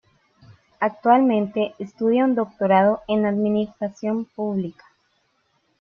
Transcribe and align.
Actualmente 0.79 1.75
estudia 1.77 2.25
un 2.25 2.33
doctorado 2.33 3.03
en 3.07 3.27
Administración 3.27 4.25
Pública. 4.25 4.83